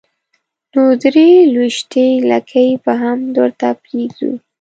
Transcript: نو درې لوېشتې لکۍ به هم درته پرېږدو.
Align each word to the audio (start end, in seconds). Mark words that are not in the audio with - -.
نو 0.73 0.83
درې 1.03 1.29
لوېشتې 1.53 2.07
لکۍ 2.31 2.69
به 2.83 2.93
هم 3.01 3.19
درته 3.35 3.67
پرېږدو. 3.83 4.31